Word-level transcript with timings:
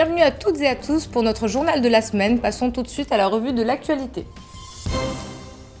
Bienvenue 0.00 0.22
à 0.22 0.30
toutes 0.30 0.60
et 0.60 0.68
à 0.68 0.76
tous 0.76 1.08
pour 1.08 1.24
notre 1.24 1.48
journal 1.48 1.82
de 1.82 1.88
la 1.88 2.00
semaine. 2.02 2.38
Passons 2.38 2.70
tout 2.70 2.84
de 2.84 2.88
suite 2.88 3.10
à 3.10 3.16
la 3.16 3.26
revue 3.26 3.52
de 3.52 3.64
l'actualité. 3.64 4.26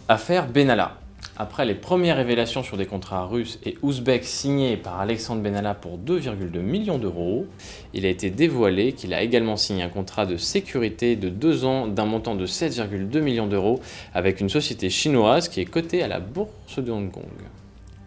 Affaire 0.08 0.48
Benalla. 0.48 0.98
Après 1.36 1.64
les 1.64 1.76
premières 1.76 2.16
révélations 2.16 2.64
sur 2.64 2.76
des 2.76 2.86
contrats 2.86 3.26
russes 3.26 3.60
et 3.64 3.78
ouzbeks 3.80 4.24
signés 4.24 4.76
par 4.76 4.98
Alexandre 4.98 5.40
Benalla 5.40 5.74
pour 5.74 5.98
2,2 5.98 6.58
millions 6.58 6.98
d'euros, 6.98 7.46
il 7.94 8.06
a 8.06 8.08
été 8.08 8.30
dévoilé 8.30 8.90
qu'il 8.90 9.14
a 9.14 9.22
également 9.22 9.56
signé 9.56 9.84
un 9.84 9.88
contrat 9.88 10.26
de 10.26 10.36
sécurité 10.36 11.14
de 11.14 11.28
deux 11.28 11.64
ans 11.64 11.86
d'un 11.86 12.04
montant 12.04 12.34
de 12.34 12.44
7,2 12.44 13.20
millions 13.20 13.46
d'euros 13.46 13.78
avec 14.14 14.40
une 14.40 14.48
société 14.48 14.90
chinoise 14.90 15.48
qui 15.48 15.60
est 15.60 15.64
cotée 15.64 16.02
à 16.02 16.08
la 16.08 16.18
bourse 16.18 16.80
de 16.80 16.90
Hong 16.90 17.12
Kong. 17.12 17.22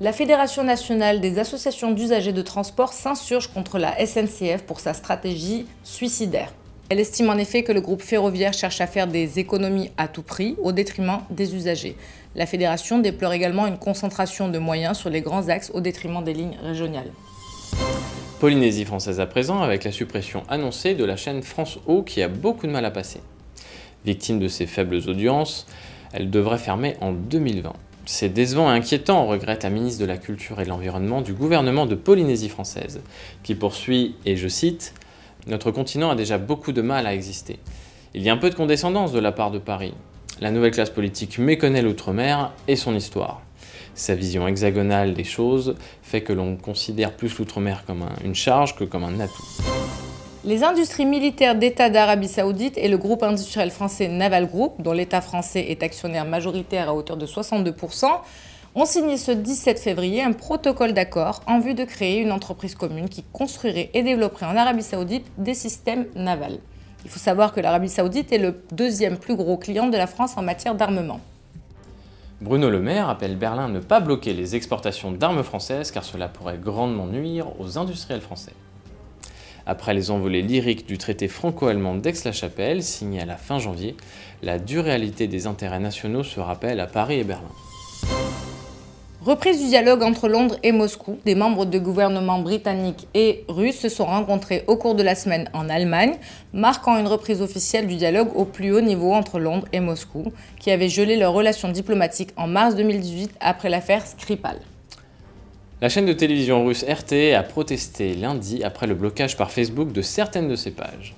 La 0.02 0.14
Fédération 0.14 0.64
nationale 0.64 1.22
des 1.22 1.38
associations 1.38 1.92
d'usagers 1.92 2.34
de 2.34 2.42
transport 2.42 2.92
s'insurge 2.92 3.50
contre 3.50 3.78
la 3.78 4.04
SNCF 4.04 4.64
pour 4.66 4.80
sa 4.80 4.96
stratégie 4.96 5.68
suicidaire. 5.84 6.52
Elle 6.90 7.00
estime 7.00 7.30
en 7.30 7.38
effet 7.38 7.62
que 7.62 7.72
le 7.72 7.82
groupe 7.82 8.02
ferroviaire 8.02 8.52
cherche 8.52 8.82
à 8.82 8.88
faire 8.88 9.06
des 9.06 9.38
économies 9.38 9.92
à 9.98 10.08
tout 10.08 10.24
prix 10.24 10.56
au 10.64 10.72
détriment 10.72 11.20
des 11.30 11.54
usagers. 11.54 11.96
La 12.36 12.48
fédération 12.48 12.98
déplore 12.98 13.34
également 13.34 13.68
une 13.68 13.78
concentration 13.78 14.50
de 14.50 14.58
moyens 14.58 14.98
sur 14.98 15.12
les 15.12 15.22
grands 15.22 15.50
axes 15.50 15.70
au 15.72 15.82
détriment 15.82 16.24
des 16.24 16.34
lignes 16.34 16.58
régionales. 16.64 17.12
Polynésie 18.40 18.86
française 18.86 19.20
à 19.20 19.28
présent 19.28 19.62
avec 19.62 19.84
la 19.84 19.92
suppression 19.92 20.42
annoncée 20.50 20.96
de 20.96 21.06
la 21.06 21.16
chaîne 21.16 21.44
France 21.44 21.78
O 21.86 22.02
qui 22.02 22.24
a 22.24 22.28
beaucoup 22.28 22.66
de 22.66 22.72
mal 22.72 22.86
à 22.86 22.92
passer. 22.92 23.20
Victime 24.04 24.40
de 24.40 24.48
ses 24.48 24.66
faibles 24.66 25.08
audiences, 25.08 25.68
elle 26.12 26.32
devrait 26.32 26.58
fermer 26.58 26.96
en 27.02 27.12
2020. 27.12 27.72
C'est 28.06 28.30
décevant 28.30 28.72
et 28.72 28.76
inquiétant, 28.76 29.28
regrette 29.28 29.64
la 29.64 29.70
ministre 29.70 30.02
de 30.02 30.06
la 30.06 30.18
Culture 30.18 30.60
et 30.60 30.64
de 30.64 30.70
l'Environnement 30.70 31.22
du 31.22 31.34
gouvernement 31.34 31.86
de 31.86 31.96
Polynésie 31.96 32.50
française, 32.50 33.02
qui 33.44 33.54
poursuit, 33.56 34.16
et 34.26 34.36
je 34.36 34.48
cite, 34.48 34.94
notre 35.48 35.72
continent 35.72 36.10
a 36.10 36.16
déjà 36.16 36.38
beaucoup 36.38 36.72
de 36.72 36.82
mal 36.82 37.06
à 37.06 37.14
exister. 37.14 37.60
Il 38.14 38.24
y 38.24 38.30
a 38.30 38.34
un 38.34 38.38
peu 38.38 38.50
de 38.50 38.56
condescendance 38.56 39.12
de 39.12 39.20
la 39.20 39.32
part 39.32 39.52
de 39.52 39.60
Paris. 39.60 39.94
La 40.40 40.52
nouvelle 40.52 40.72
classe 40.72 40.90
politique 40.90 41.38
méconnaît 41.38 41.82
l'outre-mer 41.82 42.52
et 42.68 42.76
son 42.76 42.96
histoire. 42.96 43.42
Sa 43.94 44.16
vision 44.16 44.48
hexagonale 44.48 45.14
des 45.14 45.24
choses 45.24 45.76
fait 46.02 46.22
que 46.22 46.34
l'on 46.34 46.56
considère 46.56 47.14
plus 47.14 47.38
l'outre-mer 47.38 47.84
comme 47.86 48.06
une 48.24 48.36
charge 48.36 48.76
que 48.76 48.84
comme 48.84 49.04
un 49.04 49.20
atout. 49.20 49.71
Les 50.44 50.64
industries 50.64 51.06
militaires 51.06 51.54
d'État 51.54 51.92
d'Arabie 51.92 52.28
Saoudite 52.28 52.76
et 52.76 52.88
le 52.88 52.98
groupe 52.98 53.22
industriel 53.22 53.70
français 53.70 54.08
Naval 54.08 54.48
Group, 54.48 54.74
dont 54.80 54.92
l'État 54.92 55.22
français 55.22 55.68
est 55.70 55.84
actionnaire 55.84 56.26
majoritaire 56.26 56.90
à 56.90 56.96
hauteur 56.96 57.16
de 57.16 57.28
62%, 57.28 58.08
ont 58.74 58.86
signé 58.86 59.18
ce 59.18 59.30
17 59.30 59.78
février 59.78 60.24
un 60.24 60.32
protocole 60.32 60.94
d'accord 60.94 61.42
en 61.46 61.60
vue 61.60 61.76
de 61.76 61.84
créer 61.84 62.22
une 62.22 62.32
entreprise 62.32 62.74
commune 62.74 63.08
qui 63.08 63.24
construirait 63.32 63.92
et 63.94 64.02
développerait 64.02 64.48
en 64.48 64.58
Arabie 64.58 64.82
saoudite 64.82 65.28
des 65.38 65.54
systèmes 65.54 66.08
navals. 66.16 66.58
Il 67.06 67.12
faut 67.12 67.20
savoir 67.20 67.54
que 67.54 67.60
l'Arabie 67.60 67.90
saoudite 67.90 68.34
est 68.34 68.40
le 68.40 68.64
deuxième 68.72 69.20
plus 69.20 69.36
gros 69.36 69.58
client 69.58 69.90
de 69.90 69.98
la 69.98 70.08
France 70.08 70.38
en 70.38 70.42
matière 70.42 70.74
d'armement. 70.74 71.20
Bruno 72.42 72.72
Le 72.72 72.80
Maire 72.80 73.10
appelle 73.10 73.36
Berlin 73.36 73.66
à 73.66 73.70
ne 73.70 73.80
pas 73.80 74.00
bloquer 74.00 74.34
les 74.34 74.56
exportations 74.56 75.12
d'armes 75.12 75.44
françaises 75.44 75.92
car 75.92 76.04
cela 76.04 76.28
pourrait 76.28 76.58
grandement 76.58 77.06
nuire 77.06 77.46
aux 77.60 77.78
industriels 77.78 78.22
français. 78.22 78.54
Après 79.66 79.94
les 79.94 80.12
envolées 80.12 80.42
lyriques 80.42 80.88
du 80.88 80.98
traité 80.98 81.28
franco-allemand 81.28 81.96
d'Aix-la-Chapelle, 81.96 82.84
signé 82.84 83.22
à 83.22 83.26
la 83.26 83.38
fin 83.38 83.60
janvier, 83.60 83.96
la 84.42 84.60
dure 84.60 84.86
des 84.86 85.48
intérêts 85.48 85.80
nationaux 85.80 86.24
se 86.24 86.40
rappelle 86.40 86.80
à 86.80 86.88
Paris 86.88 87.20
et 87.20 87.24
Berlin. 87.24 87.52
Reprise 89.24 89.62
du 89.62 89.68
dialogue 89.68 90.02
entre 90.02 90.28
Londres 90.28 90.58
et 90.64 90.72
Moscou, 90.72 91.20
des 91.26 91.36
membres 91.36 91.66
de 91.66 91.78
gouvernements 91.78 92.40
britanniques 92.40 93.08
et 93.14 93.46
russes 93.48 93.80
se 93.80 93.88
sont 93.88 94.06
rencontrés 94.06 94.64
au 94.66 94.78
cours 94.78 94.96
de 94.96 95.04
la 95.04 95.14
semaine 95.14 95.48
en 95.54 95.70
Allemagne, 95.70 96.16
marquant 96.54 96.98
une 96.98 97.06
reprise 97.06 97.40
officielle 97.44 97.86
du 97.86 97.98
dialogue 97.98 98.36
au 98.36 98.46
plus 98.46 98.74
haut 98.74 98.82
niveau 98.82 99.14
entre 99.14 99.38
Londres 99.38 99.68
et 99.74 99.80
Moscou, 99.80 100.34
qui 100.60 100.72
avait 100.72 100.90
gelé 100.90 101.18
leurs 101.18 101.34
relations 101.34 101.70
diplomatiques 101.70 102.32
en 102.36 102.48
mars 102.48 102.76
2018 102.76 103.30
après 103.40 103.70
l'affaire 103.70 104.08
Skripal. 104.08 104.58
La 105.82 105.90
chaîne 105.90 106.06
de 106.06 106.14
télévision 106.14 106.64
russe 106.64 106.86
RT 106.88 107.34
a 107.36 107.42
protesté 107.42 108.14
lundi 108.14 108.64
après 108.64 108.86
le 108.86 108.94
blocage 108.94 109.36
par 109.36 109.50
Facebook 109.50 109.92
de 109.92 110.04
certaines 110.04 110.48
de 110.48 110.56
ses 110.56 110.70
pages. 110.70 111.16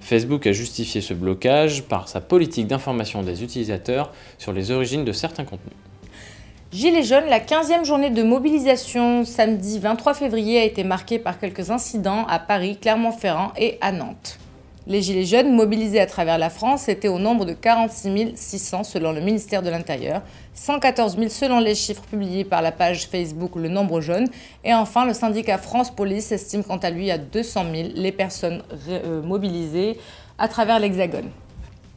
Facebook 0.00 0.46
a 0.46 0.52
justifié 0.52 1.02
ce 1.02 1.12
blocage 1.12 1.82
par 1.82 2.08
sa 2.08 2.22
politique 2.22 2.66
d'information 2.66 3.22
des 3.22 3.44
utilisateurs 3.44 4.10
sur 4.38 4.54
les 4.54 4.70
origines 4.70 5.04
de 5.04 5.12
certains 5.12 5.44
contenus. 5.44 5.76
Gilets 6.72 7.02
jaunes, 7.02 7.28
la 7.28 7.38
15e 7.38 7.84
journée 7.84 8.08
de 8.08 8.22
mobilisation 8.22 9.26
samedi 9.26 9.78
23 9.78 10.14
février 10.14 10.58
a 10.58 10.64
été 10.64 10.84
marquée 10.84 11.18
par 11.18 11.38
quelques 11.38 11.70
incidents 11.70 12.24
à 12.28 12.38
Paris, 12.38 12.78
Clermont-Ferrand 12.80 13.52
et 13.58 13.76
à 13.82 13.92
Nantes. 13.92 14.38
Les 14.88 15.00
Gilets 15.00 15.24
jaunes 15.24 15.54
mobilisés 15.54 16.00
à 16.00 16.06
travers 16.06 16.38
la 16.38 16.50
France 16.50 16.88
étaient 16.88 17.06
au 17.06 17.20
nombre 17.20 17.44
de 17.44 17.52
46 17.52 18.32
600 18.34 18.82
selon 18.82 19.12
le 19.12 19.20
ministère 19.20 19.62
de 19.62 19.70
l'Intérieur, 19.70 20.22
114 20.54 21.16
000 21.16 21.28
selon 21.28 21.60
les 21.60 21.76
chiffres 21.76 22.02
publiés 22.02 22.42
par 22.42 22.62
la 22.62 22.72
page 22.72 23.06
Facebook 23.06 23.54
Le 23.54 23.68
Nombre 23.68 24.00
Jaune, 24.00 24.26
et 24.64 24.74
enfin 24.74 25.06
le 25.06 25.14
syndicat 25.14 25.58
France 25.58 25.94
Police 25.94 26.32
estime 26.32 26.64
quant 26.64 26.78
à 26.78 26.90
lui 26.90 27.12
à 27.12 27.18
200 27.18 27.64
000 27.72 27.88
les 27.94 28.10
personnes 28.10 28.64
euh, 28.88 29.22
mobilisées 29.22 29.98
à 30.36 30.48
travers 30.48 30.80
l'Hexagone. 30.80 31.30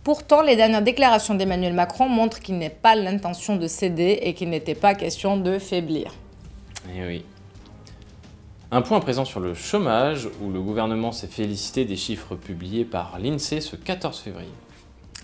Pourtant, 0.04 0.44
les 0.44 0.56
dernières 0.56 0.84
déclarations 0.84 1.34
d'Emmanuel 1.34 1.74
Macron 1.74 2.08
montrent 2.08 2.40
qu'il 2.40 2.60
n'est 2.60 2.70
pas 2.70 2.94
l'intention 2.94 3.56
de 3.56 3.66
céder 3.66 4.20
et 4.22 4.36
qu'il 4.36 4.52
n'était 4.52 4.76
pas 4.76 4.94
question 4.94 5.38
de 5.38 5.58
faiblir. 5.58 6.14
Eh 6.96 7.04
oui. 7.04 7.26
Un 8.76 8.82
point 8.82 9.00
présent 9.00 9.24
sur 9.24 9.40
le 9.40 9.54
chômage, 9.54 10.28
où 10.42 10.52
le 10.52 10.60
gouvernement 10.60 11.14
s'est 11.14 11.28
félicité 11.28 11.86
des 11.86 11.96
chiffres 11.96 12.36
publiés 12.36 12.84
par 12.84 13.18
l'INSEE 13.20 13.62
ce 13.62 13.78
14 13.78 14.20
février. 14.20 14.52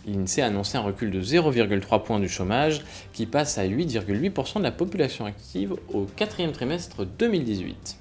L'INSEE 0.07 0.43
a 0.43 0.45
annoncé 0.45 0.77
un 0.77 0.81
recul 0.81 1.11
de 1.11 1.21
0,3 1.21 2.01
points 2.01 2.21
du 2.21 2.29
chômage, 2.29 2.81
qui 3.11 3.25
passe 3.25 3.57
à 3.57 3.65
8,8% 3.65 4.59
de 4.59 4.63
la 4.63 4.71
population 4.71 5.25
active 5.25 5.75
au 5.93 6.05
quatrième 6.15 6.53
trimestre 6.53 7.05
2018. 7.05 7.97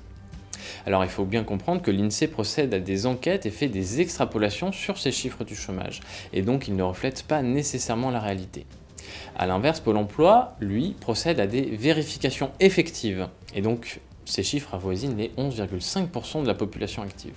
Alors 0.86 1.02
il 1.02 1.10
faut 1.10 1.24
bien 1.24 1.42
comprendre 1.42 1.82
que 1.82 1.90
l'INSEE 1.90 2.28
procède 2.28 2.72
à 2.72 2.78
des 2.78 3.06
enquêtes 3.06 3.44
et 3.44 3.50
fait 3.50 3.66
des 3.66 4.00
extrapolations 4.00 4.70
sur 4.70 4.98
ces 4.98 5.10
chiffres 5.10 5.42
du 5.42 5.56
chômage, 5.56 5.98
et 6.32 6.42
donc 6.42 6.68
il 6.68 6.76
ne 6.76 6.84
reflète 6.84 7.24
pas 7.24 7.42
nécessairement 7.42 8.12
la 8.12 8.20
réalité. 8.20 8.66
A 9.36 9.48
l'inverse, 9.48 9.80
Pôle 9.80 9.96
emploi, 9.96 10.54
lui, 10.60 10.94
procède 11.00 11.40
à 11.40 11.48
des 11.48 11.62
vérifications 11.62 12.52
effectives, 12.60 13.26
et 13.52 13.62
donc 13.62 14.00
ces 14.30 14.42
chiffres 14.44 14.74
avoisinent 14.74 15.16
les 15.16 15.32
11,5% 15.36 16.42
de 16.42 16.46
la 16.46 16.54
population 16.54 17.02
active. 17.02 17.32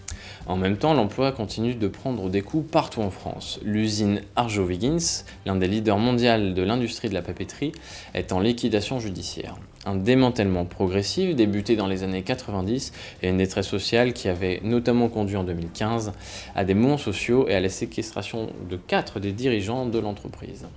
En 0.46 0.56
même 0.56 0.78
temps, 0.78 0.94
l'emploi 0.94 1.32
continue 1.32 1.74
de 1.74 1.88
prendre 1.88 2.30
des 2.30 2.42
coups 2.42 2.70
partout 2.70 3.02
en 3.02 3.10
France. 3.10 3.60
L'usine 3.64 4.22
Arjowiggins, 4.36 5.24
l'un 5.46 5.56
des 5.56 5.68
leaders 5.68 5.98
mondiaux 5.98 6.54
de 6.54 6.62
l'industrie 6.62 7.10
de 7.10 7.16
la 7.16 7.24
papeterie, 7.24 7.72
est 8.14 8.32
en 8.32 8.40
liquidation 8.40 9.00
judiciaire. 9.00 9.56
Un 9.86 9.96
démantèlement 9.96 10.66
progressif 10.66 11.36
débuté 11.36 11.76
dans 11.76 11.88
les 11.88 12.04
années 12.04 12.22
90 12.22 12.94
et 13.24 13.30
une 13.30 13.38
détresse 13.38 13.68
sociale 13.68 14.14
qui 14.14 14.30
avait 14.30 14.62
notamment 14.64 15.10
conduit 15.10 15.36
en 15.36 15.44
2015 15.44 16.14
à 16.56 16.64
des 16.64 16.76
mouvements 16.76 16.98
sociaux 16.98 17.48
et 17.50 17.56
à 17.56 17.60
la 17.60 17.70
séquestration 17.70 18.52
de 18.70 18.78
quatre 18.78 19.20
des 19.20 19.32
dirigeants 19.32 19.88
de 19.88 19.98
l'entreprise. 19.98 20.68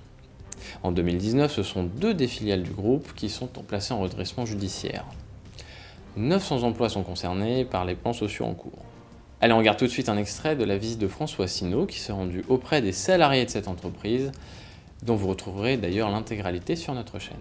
En 0.81 0.91
2019, 0.91 1.51
ce 1.53 1.63
sont 1.63 1.83
deux 1.83 2.13
des 2.13 2.27
filiales 2.27 2.63
du 2.63 2.71
groupe 2.71 3.13
qui 3.15 3.29
sont 3.29 3.47
placées 3.47 3.93
en 3.93 3.99
redressement 3.99 4.45
judiciaire. 4.45 5.05
900 6.17 6.63
emplois 6.63 6.89
sont 6.89 7.03
concernés 7.03 7.63
par 7.63 7.85
les 7.85 7.93
plans 7.93 8.13
sociaux 8.13 8.45
en 8.45 8.53
cours. 8.53 8.83
Allez, 9.39 9.53
on 9.53 9.59
regarde 9.59 9.77
tout 9.77 9.85
de 9.85 9.91
suite 9.91 10.09
un 10.09 10.17
extrait 10.17 10.55
de 10.55 10.63
la 10.63 10.77
visite 10.77 10.97
de 10.97 11.07
François 11.07 11.47
Sinault 11.47 11.85
qui 11.85 11.99
s'est 11.99 12.11
rendu 12.11 12.43
auprès 12.49 12.81
des 12.81 12.91
salariés 12.91 13.45
de 13.45 13.51
cette 13.51 13.67
entreprise, 13.67 14.31
dont 15.03 15.15
vous 15.15 15.27
retrouverez 15.27 15.77
d'ailleurs 15.77 16.09
l'intégralité 16.09 16.75
sur 16.75 16.95
notre 16.95 17.19
chaîne. 17.19 17.37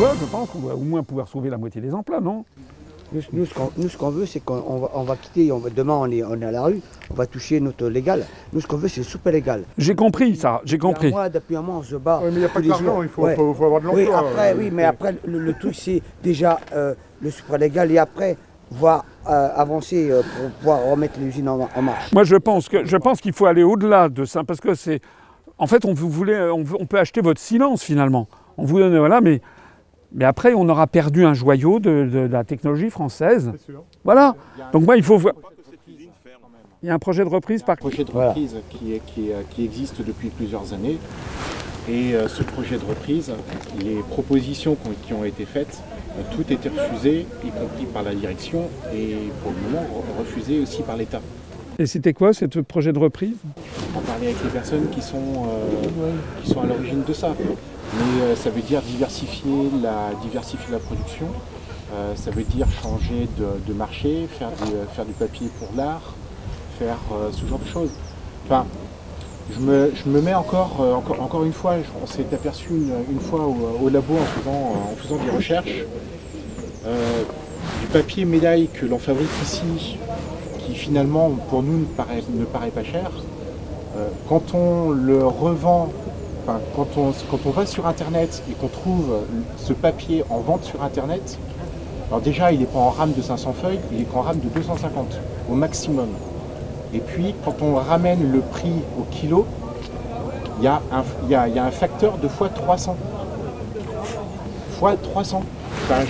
Ouais, 0.00 0.10
je 0.20 0.24
pense 0.26 0.48
qu'on 0.50 0.60
va 0.60 0.76
au 0.76 0.80
moins 0.80 1.02
pouvoir 1.02 1.26
sauver 1.26 1.50
la 1.50 1.58
moitié 1.58 1.80
des 1.80 1.92
emplois, 1.92 2.20
non? 2.20 2.44
Nous, 3.12 3.46
ce 3.88 3.96
qu'on 3.96 4.10
veut, 4.10 4.26
c'est 4.26 4.40
qu'on 4.40 5.02
va, 5.04 5.16
quitter, 5.16 5.50
demain 5.74 5.94
on 5.94 6.10
est, 6.10 6.22
on 6.22 6.40
est 6.40 6.44
à 6.44 6.50
la 6.50 6.62
rue, 6.62 6.80
on 7.10 7.14
va 7.14 7.26
toucher 7.26 7.58
notre 7.60 7.86
légal. 7.88 8.24
Nous, 8.52 8.60
ce 8.60 8.66
qu'on 8.66 8.76
veut, 8.76 8.88
c'est 8.88 9.00
le 9.00 9.06
super 9.06 9.32
légal. 9.32 9.62
J'ai 9.78 9.94
compris 9.94 10.36
ça, 10.36 10.60
j'ai 10.64 10.78
compris. 10.78 11.10
Moi, 11.10 11.28
depuis 11.28 11.56
un 11.56 11.62
mois, 11.62 11.76
on 11.76 11.82
se 11.82 11.96
bat. 11.96 12.20
mais 12.22 12.32
il 12.32 12.38
n'y 12.38 12.44
a 12.44 12.48
pas 12.48 12.60
d'argent, 12.60 13.02
il 13.02 13.08
faut, 13.08 13.26
avoir 13.26 13.80
de 13.80 13.86
l'emploi. 13.86 13.94
Oui, 13.94 14.08
après, 14.12 14.54
oui, 14.58 14.70
mais 14.72 14.84
après, 14.84 15.14
le, 15.24 15.52
truc, 15.54 15.74
c'est 15.74 16.02
déjà 16.22 16.60
euh, 16.74 16.94
le 17.20 17.30
super 17.30 17.58
légal 17.58 17.90
et 17.90 17.98
après, 17.98 18.36
voir 18.70 19.04
euh, 19.26 19.48
avancer 19.56 20.10
euh, 20.10 20.20
pour 20.20 20.50
pouvoir 20.50 20.84
remettre 20.84 21.18
l'usine 21.18 21.48
en, 21.48 21.68
en, 21.74 21.82
marche. 21.82 22.12
Moi, 22.12 22.24
je 22.24 22.36
pense 22.36 22.68
que 22.68 22.84
je 22.84 22.96
pense 22.98 23.20
qu'il 23.20 23.32
faut 23.32 23.46
aller 23.46 23.62
au-delà 23.62 24.08
de 24.08 24.24
ça, 24.24 24.44
parce 24.44 24.60
que 24.60 24.74
c'est. 24.74 25.00
En 25.56 25.66
fait, 25.66 25.84
on, 25.84 25.94
vous 25.94 26.10
voulait, 26.10 26.50
on, 26.50 26.62
on 26.78 26.86
peut 26.86 26.98
acheter 26.98 27.20
votre 27.20 27.40
silence 27.40 27.82
finalement. 27.82 28.28
On 28.58 28.64
vous 28.64 28.78
donne, 28.78 28.96
voilà, 28.98 29.20
mais 29.20 29.40
mais 30.12 30.24
après, 30.24 30.54
on 30.54 30.68
aura 30.68 30.86
perdu 30.86 31.24
un 31.24 31.34
joyau 31.34 31.80
de, 31.80 32.28
la 32.30 32.44
technologie 32.44 32.90
française. 32.90 33.52
Voilà. 34.04 34.34
Donc 34.72 34.84
moi, 34.84 34.96
il 34.96 35.02
faut 35.02 35.18
voir. 35.18 35.34
Il 36.82 36.86
y 36.86 36.90
a 36.90 36.94
un 36.94 36.98
projet 36.98 37.24
de 37.24 37.28
reprise 37.28 37.62
par. 37.62 37.74
Un 37.74 37.76
projet 37.76 38.04
de 38.04 38.12
reprise 38.12 38.56
qui, 38.70 39.00
qui, 39.50 39.64
existe 39.64 40.04
depuis 40.04 40.28
plusieurs 40.28 40.72
années. 40.72 40.98
Et 41.88 42.14
euh, 42.14 42.28
ce 42.28 42.42
projet 42.42 42.76
de 42.76 42.84
reprise, 42.84 43.32
les 43.82 43.96
propositions 44.10 44.76
qui 45.02 45.14
ont 45.14 45.24
été 45.24 45.46
faites 45.46 45.82
ont 46.18 46.36
toutes 46.36 46.50
été 46.50 46.68
refusées, 46.68 47.26
y 47.44 47.50
compris 47.50 47.86
par 47.86 48.02
la 48.02 48.14
direction 48.14 48.68
et 48.94 49.16
pour 49.42 49.52
le 49.52 49.70
moment 49.70 49.86
refusées 50.18 50.60
aussi 50.60 50.82
par 50.82 50.96
l'État. 50.96 51.20
Et 51.78 51.86
c'était 51.86 52.12
quoi 52.12 52.32
ce 52.32 52.44
projet 52.60 52.92
de 52.92 52.98
reprise 52.98 53.36
En 53.94 54.00
parler 54.00 54.28
avec 54.28 54.42
les 54.42 54.50
personnes 54.50 54.88
qui 54.90 55.00
sont, 55.00 55.46
qui 56.42 56.50
sont 56.50 56.60
à 56.60 56.66
l'origine 56.66 57.04
de 57.04 57.12
ça. 57.12 57.34
Mais 57.38 58.34
ça 58.34 58.50
veut 58.50 58.62
dire 58.62 58.82
diversifier 58.82 59.70
la, 59.82 60.10
diversifier 60.22 60.72
la 60.72 60.78
production, 60.78 61.26
ça 62.16 62.30
veut 62.30 62.42
dire 62.42 62.66
changer 62.82 63.28
de, 63.38 63.72
marché, 63.72 64.26
faire 64.38 64.50
du, 64.50 64.72
faire 64.94 65.04
du 65.04 65.12
papier 65.12 65.48
pour 65.58 65.68
l'art, 65.76 66.14
faire 66.78 66.98
ce 67.32 67.46
genre 67.46 67.60
de 67.60 67.68
choses. 67.68 67.90
Enfin, 68.44 68.66
je 69.54 69.60
me, 70.10 70.20
mets 70.20 70.34
encore, 70.34 70.78
euh, 70.80 70.94
encore, 70.94 71.22
encore 71.22 71.44
une 71.44 71.52
fois, 71.52 71.76
on 72.02 72.06
s'est 72.06 72.26
aperçu 72.32 72.68
une, 73.10 73.20
fois 73.20 73.40
au, 73.46 73.88
labo 73.88 74.14
en 74.14 74.40
faisant, 74.40 74.92
en 74.92 74.96
faisant 74.96 75.16
des 75.24 75.30
recherches, 75.30 75.84
euh, 76.86 77.22
du 77.80 77.86
papier 77.88 78.24
médaille 78.24 78.68
que 78.68 78.84
l'on 78.86 78.98
fabrique 78.98 79.28
ici, 79.42 79.98
finalement 80.74 81.30
pour 81.48 81.62
nous 81.62 81.78
ne 81.78 81.84
paraît, 81.84 82.22
ne 82.28 82.44
paraît 82.44 82.70
pas 82.70 82.84
cher, 82.84 83.10
euh, 83.96 84.08
quand 84.28 84.54
on 84.54 84.90
le 84.90 85.26
revend, 85.26 85.88
quand, 86.74 86.86
on, 86.96 87.50
va 87.50 87.66
sur 87.66 87.86
internet 87.86 88.42
et 88.50 88.54
qu'on 88.54 88.68
trouve 88.68 89.12
ce 89.58 89.74
papier 89.74 90.24
en 90.30 90.38
vente 90.38 90.64
sur 90.64 90.82
internet, 90.82 91.38
alors 92.08 92.22
déjà 92.22 92.52
il 92.52 92.60
n'est 92.60 92.66
pas 92.66 92.78
en 92.78 92.88
rame 92.88 93.12
de 93.12 93.20
500 93.20 93.54
feuilles, 93.60 93.80
il 93.92 94.00
est 94.00 94.06
en 94.14 94.22
rame 94.22 94.38
de 94.38 94.48
250 94.48 95.18
au 95.50 95.54
maximum. 95.54 96.08
Et 96.94 97.00
puis, 97.00 97.34
quand 97.44 97.60
on 97.60 97.74
ramène 97.74 98.32
le 98.32 98.40
prix 98.40 98.72
au 98.98 99.02
kilo, 99.10 99.46
il 100.60 100.64
y, 100.64 101.34
a 101.34 101.64
un 101.64 101.70
facteur 101.70 102.18
de 102.18 102.28
fois 102.28 102.48
300. 102.48 102.96
Fois 104.78 104.96
300. 104.96 105.42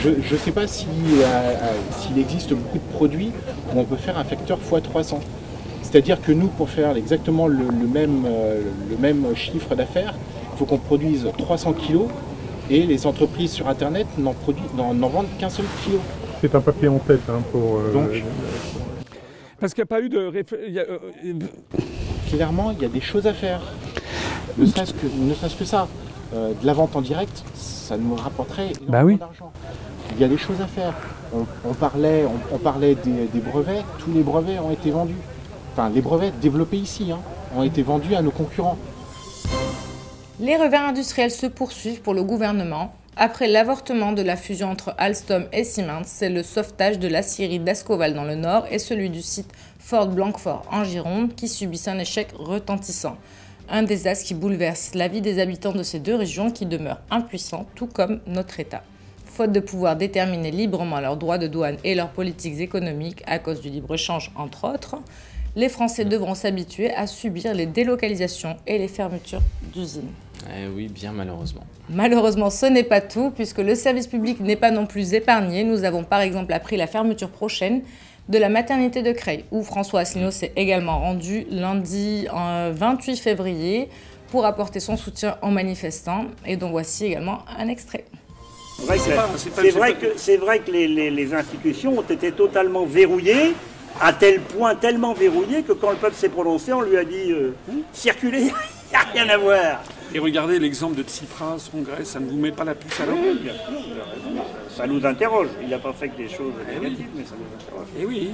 Je 0.03 0.35
ne 0.35 0.39
sais 0.39 0.51
pas 0.51 0.63
euh, 0.63 0.65
euh, 0.65 1.73
s'il 1.93 2.19
existe 2.19 2.51
beaucoup 2.51 2.79
de 2.79 2.93
produits 2.93 3.33
où 3.73 3.79
on 3.79 3.85
peut 3.85 3.97
faire 3.97 4.19
un 4.19 4.25
facteur 4.25 4.59
fois 4.59 4.81
300. 4.81 5.21
C'est-à-dire 5.83 6.21
que 6.21 6.33
nous, 6.33 6.49
pour 6.49 6.69
faire 6.69 6.97
exactement 6.97 7.47
le, 7.47 7.65
même, 7.93 8.25
euh, 8.27 8.61
le 8.91 8.97
même, 8.97 9.35
chiffre 9.35 9.75
d'affaires, 9.75 10.15
il 10.53 10.59
faut 10.59 10.67
qu'on 10.67 10.79
produise 10.79 11.27
300 11.39 11.73
kilos 11.73 12.09
et 12.71 12.83
les 12.83 13.07
entreprises 13.07 13.53
sur 13.53 13.69
Internet 13.69 14.07
n'en 14.19 14.35
vendent 15.09 15.29
qu'un 15.39 15.49
seul 15.49 15.65
kilo. 15.83 16.01
C'est 16.41 16.55
un 16.55 16.61
papier 16.61 16.89
en 16.89 16.99
tête 16.99 17.23
hein, 17.29 17.43
pour... 17.51 17.81
Parce 19.59 19.75
qu'il 19.75 19.83
n'y 19.83 19.87
a 19.87 19.87
pas 19.87 20.01
eu 20.01 20.09
de... 20.09 20.19
Euh, 20.19 21.35
Clairement, 22.29 22.73
il 22.73 22.83
y 22.83 22.85
a 22.85 22.89
des 22.89 23.01
choses 23.01 23.27
à 23.27 23.33
faire. 23.33 23.61
Ne 24.59 24.67
serait-ce 24.67 24.93
que, 25.57 25.65
ça. 25.65 25.89
Euh, 26.35 26.53
de 26.61 26.67
la 26.67 26.75
vente 26.75 26.95
en 26.95 27.01
direct, 27.01 27.43
ça 27.55 27.97
nous 27.97 28.15
rapporterait 28.15 28.73
bah 28.83 28.99
énormément 28.99 29.19
d'argent. 29.19 29.53
Il 30.13 30.21
y 30.21 30.25
a 30.25 30.29
des 30.29 30.37
choses 30.37 30.61
à 30.61 30.67
faire. 30.67 30.93
On, 31.33 31.75
parlait, 31.75 32.25
on, 32.53 32.59
parlait 32.59 32.95
des, 32.95 33.41
brevets, 33.41 33.83
tous 33.99 34.13
les 34.13 34.23
brevets 34.23 34.59
ont 34.59 34.71
été 34.71 34.91
vendus. 34.91 35.17
Enfin, 35.73 35.91
les 35.91 36.01
brevets 36.01 36.33
développés 36.41 36.79
ici 36.79 37.13
hein, 37.13 37.21
ont 37.57 37.63
été 37.63 37.83
vendus 37.83 38.15
à 38.15 38.23
nos 38.23 38.31
concurrents. 38.31 38.79
Les 40.41 40.57
revers 40.57 40.83
industriels 40.83 41.31
se 41.31 41.47
poursuivent 41.47 42.01
pour 42.01 42.15
le 42.15 42.23
gouvernement. 42.23 42.95
Après 43.17 43.49
l'avortement 43.49 44.13
de 44.13 44.23
la 44.23 44.37
fusion 44.37 44.71
entre 44.71 44.95
Alstom 44.97 45.47
et 45.53 45.65
Siemens, 45.65 46.05
c'est 46.07 46.29
le 46.29 46.43
sauvetage 46.43 46.99
de 46.99 47.09
la 47.09 47.23
scierie 47.23 47.59
d'Ascoval 47.59 48.15
dans 48.15 48.25
le 48.25 48.37
nord 48.37 48.65
et 48.71 48.79
celui 48.79 49.11
du 49.11 49.23
site 49.23 49.51
Fort 49.79 50.09
Blancfort 50.09 50.67
en 50.71 50.85
Gironde 50.85 51.35
qui 51.35 51.49
subissent 51.49 51.89
un 51.89 51.99
échec 51.99 52.29
retentissant. 52.39 53.17
Un 53.71 53.83
désastre 53.83 54.25
qui 54.25 54.33
bouleverse 54.33 54.95
la 54.95 55.09
vie 55.09 55.21
des 55.21 55.39
habitants 55.39 55.73
de 55.73 55.83
ces 55.83 55.99
deux 55.99 56.15
régions 56.15 56.51
qui 56.51 56.65
demeurent 56.65 57.03
impuissants, 57.11 57.67
tout 57.75 57.87
comme 57.87 58.21
notre 58.27 58.61
État. 58.61 58.83
Faute 59.27 59.53
de 59.53 59.61
pouvoir 59.61 59.95
déterminer 59.95 60.51
librement 60.51 61.01
leurs 61.01 61.19
droits 61.19 61.37
de 61.37 61.49
douane 61.49 61.77
et 61.85 61.95
leurs 61.95 62.09
politiques 62.09 62.61
économiques 62.61 63.23
à 63.27 63.39
cause 63.39 63.61
du 63.61 63.69
libre-échange 63.69 64.33
entre 64.37 64.73
autres, 64.73 64.97
les 65.55 65.69
Français 65.69 66.07
devront 66.07 66.35
s'habituer 66.35 66.95
à 66.95 67.07
subir 67.07 67.53
les 67.53 67.67
délocalisations 67.67 68.57
et 68.67 68.79
les 68.79 68.89
fermetures 68.89 69.43
d'usines. 69.75 70.13
Eh 70.57 70.67
oui, 70.69 70.89
bien 70.89 71.13
malheureusement. 71.13 71.65
Malheureusement, 71.91 72.49
ce 72.49 72.67
n'est 72.67 72.85
pas 72.85 73.03
tout, 73.03 73.33
puisque 73.33 73.59
le 73.59 73.75
service 73.75 74.07
public 74.07 74.41
n'est 74.41 74.57
pas 74.57 74.71
non 74.71 74.87
plus 74.87 75.13
épargné. 75.13 75.65
Nous 75.65 75.85
avons 75.85 76.05
par 76.05 76.21
exemple 76.21 76.55
appris 76.55 76.79
la 76.79 76.87
fermeture 76.87 77.31
prochaine 77.31 77.83
de 78.29 78.39
la 78.39 78.49
maternité 78.49 79.03
de 79.03 79.13
Creil, 79.13 79.45
où 79.51 79.63
François 79.63 80.01
Asselineau 80.01 80.31
s'est 80.31 80.53
également 80.57 80.99
rendu 81.01 81.47
lundi 81.51 82.27
28 82.31 83.17
février 83.17 83.89
pour 84.31 84.45
apporter 84.45 84.81
son 84.81 84.97
soutien 84.97 85.37
aux 85.43 85.51
manifestants. 85.51 86.27
Et 86.47 86.57
dont 86.57 86.71
voici 86.71 87.07
également 87.07 87.41
un 87.59 87.69
extrait. 87.69 88.05
C'est 88.79 89.71
vrai, 89.71 90.61
que, 90.61 90.71
les, 90.71 91.35
institutions 91.35 91.99
ont 91.99 92.03
été 92.03 92.31
totalement 92.31 92.87
verrouillées, 92.87 93.55
à 94.01 94.13
tel 94.13 94.41
point 94.41 94.77
tellement 94.77 95.15
verrouillées 95.15 95.63
que 95.63 95.73
quand 95.73 95.91
le 95.91 95.97
peuple 95.97 96.15
s'est 96.15 96.29
prononcé, 96.29 96.73
on 96.73 96.83
lui 96.83 96.97
a 96.97 97.05
dit 97.05 97.33
euh, 97.33 97.57
circuler, 97.93 98.39
il 98.43 98.91
n'y 98.91 98.95
a 98.95 99.01
rien 99.13 99.29
à 99.31 99.37
voir. 99.37 99.83
Et 100.15 100.21
regardez 100.21 100.59
l'exemple 100.61 100.97
de 100.97 101.03
Tsipras 101.03 101.69
en 101.77 101.81
Grèce, 101.81 102.11
ça 102.11 102.21
ne 102.21 102.31
vous 102.31 102.37
met 102.37 102.53
pas 102.53 102.65
la 102.65 102.75
puce 102.75 103.01
à 103.01 103.07
l'oreille 103.07 103.51
Ça 104.79 104.87
nous 104.87 105.05
interroge. 105.05 105.49
Il 105.61 105.71
n'a 105.71 105.81
pas 105.81 105.93
fait 105.93 106.09
que 106.09 106.19
des 106.19 106.29
choses 106.29 106.53
eh 106.71 106.79
négatives, 106.79 107.09
mais 107.17 107.25
ça 107.25 107.35
nous 107.37 107.53
interroge. 107.53 107.89
Et 107.99 108.03
eh 108.03 108.07
oui. 108.07 108.31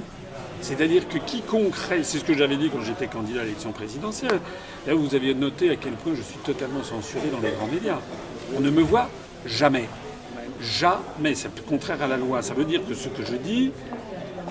C'est-à-dire 0.61 1.07
que 1.07 1.17
quiconque 1.17 1.73
c'est 2.03 2.19
ce 2.19 2.23
que 2.23 2.35
j'avais 2.35 2.55
dit 2.55 2.69
quand 2.69 2.83
j'étais 2.83 3.07
candidat 3.07 3.41
à 3.41 3.43
l'élection 3.45 3.71
présidentielle. 3.71 4.39
Là, 4.85 4.93
vous 4.93 5.15
aviez 5.15 5.33
noté 5.33 5.71
à 5.71 5.75
quel 5.75 5.93
point 5.93 6.13
je 6.13 6.21
suis 6.21 6.37
totalement 6.37 6.83
censuré 6.83 7.29
dans 7.31 7.39
les 7.39 7.49
grands 7.49 7.65
médias. 7.65 7.97
On 8.55 8.59
ne 8.59 8.69
me 8.69 8.83
voit 8.83 9.09
jamais. 9.47 9.85
Jamais. 10.61 11.33
C'est 11.33 11.65
contraire 11.65 12.03
à 12.03 12.07
la 12.07 12.17
loi. 12.17 12.43
Ça 12.43 12.53
veut 12.53 12.65
dire 12.65 12.81
que 12.87 12.93
ce 12.93 13.09
que 13.09 13.25
je 13.25 13.37
dis 13.37 13.71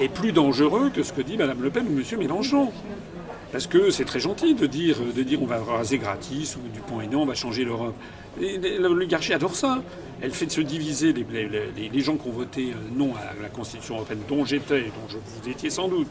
est 0.00 0.08
plus 0.08 0.32
dangereux 0.32 0.90
que 0.90 1.04
ce 1.04 1.12
que 1.12 1.22
dit 1.22 1.36
Mme 1.36 1.62
Le 1.62 1.70
Pen 1.70 1.86
ou 1.86 1.96
M. 1.96 2.18
Mélenchon. 2.18 2.72
Parce 3.52 3.68
que 3.68 3.90
c'est 3.90 4.04
très 4.04 4.18
gentil 4.18 4.56
de 4.56 4.66
dire, 4.66 4.96
de 5.14 5.22
dire 5.22 5.40
on 5.40 5.46
va 5.46 5.62
raser 5.62 5.98
gratis 5.98 6.56
ou 6.56 6.68
du 6.74 6.80
point 6.80 7.04
et 7.04 7.06
non, 7.06 7.22
on 7.22 7.26
va 7.26 7.34
changer 7.34 7.64
l'Europe. 7.64 7.94
L'oligarchie 8.40 9.32
adore 9.32 9.54
ça. 9.54 9.80
Elle 10.22 10.32
fait 10.32 10.50
se 10.50 10.60
diviser 10.60 11.12
les, 11.12 12.00
gens 12.00 12.16
qui 12.16 12.28
ont 12.28 12.32
voté 12.32 12.70
euh, 12.70 12.74
non 12.96 13.12
à 13.14 13.42
la 13.42 13.48
Constitution 13.48 13.96
européenne, 13.96 14.20
dont 14.28 14.44
j'étais, 14.44 14.82
dont 14.82 15.08
je, 15.08 15.16
vous 15.16 15.48
étiez 15.50 15.70
sans 15.70 15.88
doute. 15.88 16.08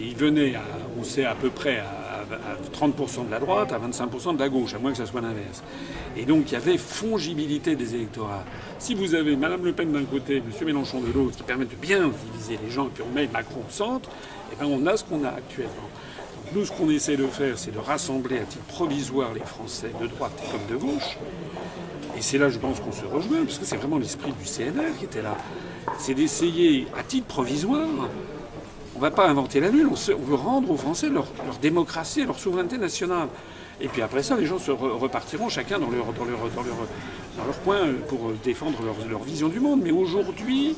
Et 0.00 0.04
ils 0.04 0.16
venaient, 0.16 0.54
on 0.98 1.02
sait 1.02 1.24
à 1.24 1.34
peu 1.34 1.50
près 1.50 1.78
à, 1.78 2.24
30% 2.72 3.26
de 3.26 3.30
la 3.30 3.40
droite, 3.40 3.72
à 3.72 3.78
25% 3.78 4.36
de 4.36 4.40
la 4.40 4.48
gauche, 4.48 4.74
à 4.74 4.78
moins 4.78 4.92
que 4.92 4.98
ça 4.98 5.06
soit 5.06 5.20
l'inverse. 5.20 5.62
Et 6.16 6.24
donc 6.24 6.50
il 6.50 6.52
y 6.52 6.56
avait 6.56 6.78
fongibilité 6.78 7.74
des 7.74 7.94
électorats. 7.94 8.44
Si 8.78 8.94
vous 8.94 9.14
avez 9.14 9.34
Mme 9.34 9.64
Le 9.64 9.72
Pen 9.72 9.90
d'un 9.92 10.04
côté, 10.04 10.36
M. 10.36 10.44
Mélenchon 10.64 11.00
de 11.00 11.12
l'autre, 11.12 11.36
qui 11.36 11.42
permettent 11.42 11.70
de 11.70 11.76
bien 11.76 12.10
diviser 12.32 12.58
les 12.62 12.70
gens, 12.70 12.86
et 12.86 12.90
puis 12.90 13.02
on 13.08 13.12
met 13.12 13.26
Macron 13.26 13.60
au 13.66 13.72
centre, 13.72 14.08
eh 14.52 14.56
bien 14.56 14.66
on 14.66 14.86
a 14.86 14.96
ce 14.96 15.04
qu'on 15.04 15.24
a 15.24 15.30
actuellement. 15.30 15.88
Nous, 16.54 16.64
ce 16.64 16.72
qu'on 16.72 16.88
essaie 16.88 17.16
de 17.16 17.26
faire, 17.26 17.58
c'est 17.58 17.72
de 17.72 17.78
rassembler 17.78 18.38
à 18.38 18.44
titre 18.44 18.64
provisoire 18.64 19.34
les 19.34 19.44
Français 19.44 19.90
de 20.00 20.06
droite 20.06 20.32
comme 20.50 20.66
de 20.70 20.80
gauche. 20.80 21.18
Et 22.18 22.20
c'est 22.20 22.38
là, 22.38 22.48
je 22.48 22.58
pense, 22.58 22.80
qu'on 22.80 22.90
se 22.90 23.04
rejoint, 23.04 23.44
parce 23.44 23.58
que 23.58 23.64
c'est 23.64 23.76
vraiment 23.76 23.96
l'esprit 23.96 24.32
du 24.32 24.44
CNR 24.44 24.98
qui 24.98 25.04
était 25.04 25.22
là. 25.22 25.36
C'est 26.00 26.14
d'essayer, 26.14 26.88
à 26.98 27.04
titre 27.04 27.28
provisoire, 27.28 27.86
on 28.96 28.98
ne 28.98 29.00
va 29.00 29.12
pas 29.12 29.28
inventer 29.28 29.60
la 29.60 29.68
lune, 29.68 29.88
on, 29.88 30.24
veut 30.24 30.34
rendre 30.34 30.68
aux 30.68 30.76
Français 30.76 31.10
leur, 31.10 31.28
démocratie 31.62 32.22
et 32.22 32.24
leur 32.24 32.36
souveraineté 32.36 32.76
nationale. 32.76 33.28
Et 33.80 33.86
puis 33.86 34.02
après 34.02 34.24
ça, 34.24 34.36
les 34.36 34.46
gens 34.46 34.58
se 34.58 34.72
repartiront 34.72 35.48
chacun 35.48 35.78
dans 35.78 35.90
leur, 35.90 36.06
dans, 36.06 36.24
leur, 36.24 36.40
dans, 36.56 36.62
dans 36.62 37.44
leur 37.44 37.62
coin 37.62 37.78
pour 38.08 38.32
défendre 38.42 38.78
leur 39.08 39.22
vision 39.22 39.46
du 39.46 39.60
monde. 39.60 39.82
Mais 39.84 39.92
aujourd'hui, 39.92 40.74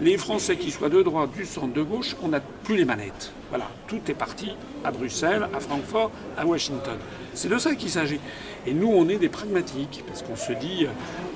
les 0.00 0.16
Français 0.16 0.56
qui 0.56 0.70
soient 0.70 0.88
de 0.88 1.02
droite, 1.02 1.30
du 1.36 1.44
centre, 1.44 1.74
de 1.74 1.82
gauche, 1.82 2.16
on 2.22 2.28
n'a 2.28 2.40
plus 2.40 2.76
les 2.76 2.84
manettes. 2.84 3.32
Voilà, 3.50 3.68
tout 3.86 4.00
est 4.08 4.14
parti 4.14 4.50
à 4.82 4.90
Bruxelles, 4.90 5.46
à 5.54 5.60
Francfort, 5.60 6.10
à 6.38 6.46
Washington. 6.46 6.96
C'est 7.34 7.48
de 7.48 7.58
ça 7.58 7.74
qu'il 7.74 7.90
s'agit. 7.90 8.20
Et 8.66 8.72
nous, 8.72 8.88
on 8.88 9.08
est 9.08 9.16
des 9.16 9.28
pragmatiques, 9.28 10.04
parce 10.06 10.22
qu'on 10.22 10.36
se 10.36 10.52
dit, 10.52 10.86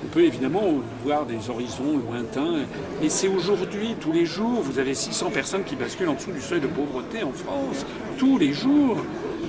on 0.03 0.07
peut 0.07 0.23
évidemment 0.23 0.63
voir 1.03 1.25
des 1.25 1.49
horizons 1.49 1.99
lointains, 2.09 2.65
mais 3.01 3.09
c'est 3.09 3.27
aujourd'hui, 3.27 3.95
tous 3.99 4.11
les 4.11 4.25
jours, 4.25 4.61
vous 4.61 4.79
avez 4.79 4.95
600 4.95 5.29
personnes 5.29 5.63
qui 5.63 5.75
basculent 5.75 6.09
en 6.09 6.15
dessous 6.15 6.31
du 6.31 6.41
seuil 6.41 6.61
de 6.61 6.67
pauvreté 6.67 7.23
en 7.23 7.33
France, 7.33 7.85
tous 8.17 8.37
les 8.37 8.53
jours. 8.53 8.97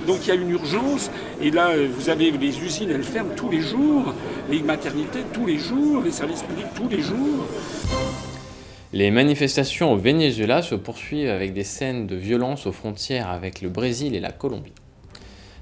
Donc 0.05 0.19
il 0.23 0.27
y 0.29 0.31
a 0.31 0.35
une 0.35 0.51
urgence, 0.51 1.09
et 1.41 1.51
là, 1.51 1.71
vous 1.75 2.09
avez 2.09 2.31
les 2.31 2.59
usines, 2.59 2.91
elles 2.91 3.03
ferment 3.03 3.33
tous 3.35 3.49
les 3.49 3.61
jours, 3.61 4.13
les 4.49 4.61
maternités 4.61 5.23
tous 5.33 5.45
les 5.45 5.57
jours, 5.57 6.01
les 6.03 6.11
services 6.11 6.43
publics 6.43 6.73
tous 6.75 6.87
les 6.87 7.01
jours. 7.01 7.45
Les 8.97 9.11
manifestations 9.11 9.93
au 9.93 9.95
Venezuela 9.95 10.63
se 10.63 10.73
poursuivent 10.73 11.29
avec 11.29 11.53
des 11.53 11.63
scènes 11.63 12.07
de 12.07 12.15
violence 12.15 12.65
aux 12.65 12.71
frontières 12.71 13.29
avec 13.29 13.61
le 13.61 13.69
Brésil 13.69 14.15
et 14.15 14.19
la 14.19 14.31
Colombie. 14.31 14.73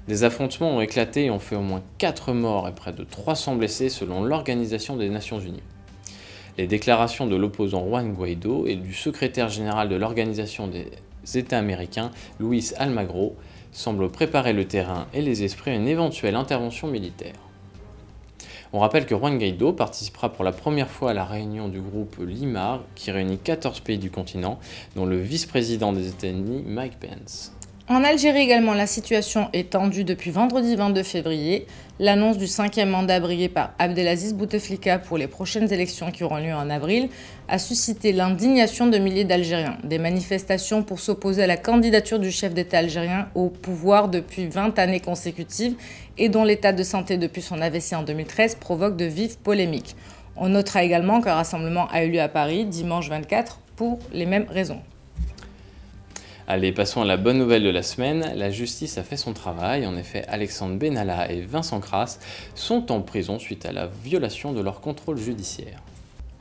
Des 0.08 0.24
affrontements 0.24 0.74
ont 0.74 0.80
éclaté 0.80 1.26
et 1.26 1.30
ont 1.30 1.38
fait 1.38 1.54
au 1.54 1.60
moins 1.60 1.82
4 1.98 2.32
morts 2.32 2.66
et 2.66 2.72
près 2.72 2.94
de 2.94 3.04
300 3.04 3.56
blessés 3.56 3.90
selon 3.90 4.24
l'Organisation 4.24 4.96
des 4.96 5.10
Nations 5.10 5.38
Unies. 5.38 5.62
Les 6.56 6.66
déclarations 6.66 7.26
de 7.26 7.36
l'opposant 7.36 7.86
Juan 7.86 8.14
Guaido 8.14 8.66
et 8.66 8.76
du 8.76 8.94
secrétaire 8.94 9.50
général 9.50 9.90
de 9.90 9.96
l'Organisation 9.96 10.66
des 10.66 10.88
États 11.34 11.58
américains, 11.58 12.12
Luis 12.40 12.72
Almagro, 12.78 13.36
semblent 13.70 14.08
préparer 14.08 14.54
le 14.54 14.64
terrain 14.64 15.08
et 15.12 15.20
les 15.20 15.42
esprits 15.42 15.72
à 15.72 15.74
une 15.74 15.88
éventuelle 15.88 16.36
intervention 16.36 16.88
militaire. 16.88 17.45
On 18.72 18.80
rappelle 18.80 19.06
que 19.06 19.14
Juan 19.14 19.38
Guaido 19.38 19.72
participera 19.72 20.32
pour 20.32 20.44
la 20.44 20.52
première 20.52 20.90
fois 20.90 21.12
à 21.12 21.14
la 21.14 21.24
réunion 21.24 21.68
du 21.68 21.80
groupe 21.80 22.16
LIMAR, 22.18 22.80
qui 22.94 23.10
réunit 23.10 23.38
14 23.38 23.80
pays 23.80 23.98
du 23.98 24.10
continent, 24.10 24.58
dont 24.96 25.06
le 25.06 25.20
vice-président 25.20 25.92
des 25.92 26.08
États-Unis, 26.08 26.64
Mike 26.66 26.98
Pence. 26.98 27.52
En 27.88 28.02
Algérie 28.02 28.40
également, 28.40 28.74
la 28.74 28.88
situation 28.88 29.48
est 29.52 29.70
tendue 29.70 30.02
depuis 30.02 30.32
vendredi 30.32 30.74
22 30.74 31.04
février. 31.04 31.68
L'annonce 32.00 32.36
du 32.36 32.48
cinquième 32.48 32.88
mandat 32.88 33.20
brillé 33.20 33.48
par 33.48 33.74
Abdelaziz 33.78 34.34
Bouteflika 34.34 34.98
pour 34.98 35.18
les 35.18 35.28
prochaines 35.28 35.72
élections 35.72 36.10
qui 36.10 36.24
auront 36.24 36.38
lieu 36.38 36.52
en 36.52 36.68
avril 36.68 37.08
a 37.46 37.60
suscité 37.60 38.12
l'indignation 38.12 38.88
de 38.88 38.98
milliers 38.98 39.24
d'Algériens. 39.24 39.78
Des 39.84 39.98
manifestations 39.98 40.82
pour 40.82 40.98
s'opposer 40.98 41.44
à 41.44 41.46
la 41.46 41.56
candidature 41.56 42.18
du 42.18 42.32
chef 42.32 42.54
d'État 42.54 42.78
algérien 42.78 43.28
au 43.36 43.50
pouvoir 43.50 44.08
depuis 44.08 44.48
20 44.48 44.76
années 44.80 44.98
consécutives 44.98 45.76
et 46.18 46.28
dont 46.28 46.42
l'état 46.42 46.72
de 46.72 46.82
santé 46.82 47.18
depuis 47.18 47.40
son 47.40 47.60
AVC 47.60 47.92
en 47.92 48.02
2013 48.02 48.56
provoque 48.56 48.96
de 48.96 49.04
vives 49.04 49.38
polémiques. 49.38 49.94
On 50.34 50.48
notera 50.48 50.82
également 50.82 51.20
qu'un 51.20 51.34
rassemblement 51.34 51.86
a 51.92 52.02
eu 52.02 52.10
lieu 52.10 52.20
à 52.20 52.28
Paris 52.28 52.64
dimanche 52.64 53.08
24 53.08 53.60
pour 53.76 54.00
les 54.12 54.26
mêmes 54.26 54.46
raisons. 54.48 54.80
Allez, 56.48 56.70
passons 56.70 57.02
à 57.02 57.04
la 57.04 57.16
bonne 57.16 57.38
nouvelle 57.38 57.64
de 57.64 57.70
la 57.70 57.82
semaine. 57.82 58.32
La 58.36 58.50
justice 58.50 58.98
a 58.98 59.02
fait 59.02 59.16
son 59.16 59.32
travail. 59.32 59.84
En 59.84 59.96
effet, 59.96 60.24
Alexandre 60.28 60.76
Benalla 60.76 61.28
et 61.28 61.40
Vincent 61.40 61.80
Kras 61.80 62.18
sont 62.54 62.92
en 62.92 63.00
prison 63.00 63.40
suite 63.40 63.66
à 63.66 63.72
la 63.72 63.88
violation 63.88 64.52
de 64.52 64.60
leur 64.60 64.80
contrôle 64.80 65.18
judiciaire. 65.18 65.82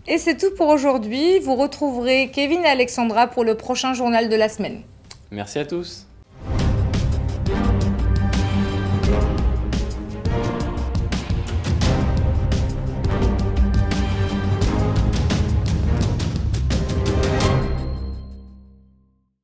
Et 0.06 0.20
c'est 0.20 0.38
tout 0.38 0.54
pour 0.56 0.68
aujourd'hui. 0.68 1.40
Vous 1.40 1.56
retrouverez 1.56 2.30
Kevin 2.32 2.62
et 2.64 2.68
Alexandra 2.68 3.26
pour 3.26 3.44
le 3.44 3.56
prochain 3.56 3.96
journal 3.96 4.30
de 4.30 4.36
la 4.36 4.48
semaine. 4.48 4.84
Merci 5.32 5.58
à 5.58 5.66
tous. 5.66 6.06